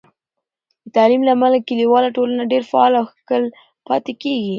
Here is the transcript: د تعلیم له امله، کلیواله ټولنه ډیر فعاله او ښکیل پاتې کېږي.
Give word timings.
د 0.85 0.87
تعلیم 0.95 1.21
له 1.25 1.31
امله، 1.35 1.57
کلیواله 1.69 2.09
ټولنه 2.17 2.43
ډیر 2.51 2.63
فعاله 2.71 2.97
او 3.01 3.07
ښکیل 3.13 3.45
پاتې 3.87 4.13
کېږي. 4.21 4.49